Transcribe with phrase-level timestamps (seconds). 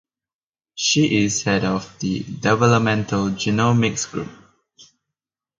[0.73, 4.31] She is head of the developmental genomics group.